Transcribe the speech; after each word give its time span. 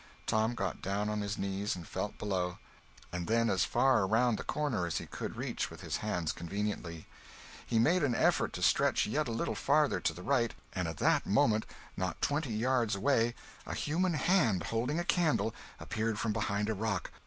Tom 0.25 0.55
got 0.55 0.81
down 0.81 1.09
on 1.09 1.21
his 1.21 1.37
knees 1.37 1.75
and 1.75 1.85
felt 1.87 2.17
below, 2.17 2.57
and 3.11 3.27
then 3.27 3.51
as 3.51 3.65
far 3.65 4.01
around 4.03 4.35
the 4.39 4.43
corner 4.43 4.87
as 4.87 4.97
he 4.97 5.05
could 5.05 5.35
reach 5.35 5.69
with 5.69 5.81
his 5.81 5.97
hands 5.97 6.31
conveniently; 6.31 7.05
he 7.63 7.77
made 7.77 8.01
an 8.01 8.15
effort 8.15 8.51
to 8.53 8.63
stretch 8.63 9.05
yet 9.05 9.27
a 9.27 9.31
little 9.31 9.53
farther 9.53 9.99
to 9.99 10.11
the 10.11 10.23
right, 10.23 10.55
and 10.73 10.87
at 10.87 10.97
that 10.97 11.27
moment, 11.27 11.67
not 11.95 12.19
twenty 12.19 12.51
yards 12.51 12.95
away, 12.95 13.35
a 13.67 13.75
human 13.75 14.15
hand, 14.15 14.63
holding 14.63 14.97
a 14.97 15.03
candle, 15.05 15.53
appeared 15.79 16.19
from 16.19 16.33
behind 16.33 16.67
a 16.67 16.73
rock! 16.73 17.11